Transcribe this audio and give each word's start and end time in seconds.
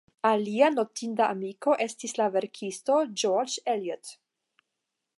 Alia 0.27 0.69
notinda 0.77 1.27
amiko 1.33 1.77
estis 1.87 2.17
la 2.21 2.29
verkisto 2.39 2.99
George 3.25 3.65
Eliot. 3.75 4.15